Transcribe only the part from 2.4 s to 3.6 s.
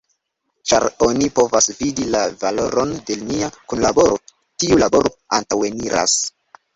valoron de nia